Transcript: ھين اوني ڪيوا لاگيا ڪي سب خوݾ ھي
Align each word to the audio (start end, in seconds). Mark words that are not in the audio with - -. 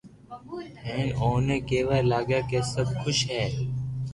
ھين 0.85 1.07
اوني 1.21 1.57
ڪيوا 1.69 1.97
لاگيا 2.09 2.39
ڪي 2.49 2.59
سب 2.73 2.87
خوݾ 2.99 3.19
ھي 3.31 3.43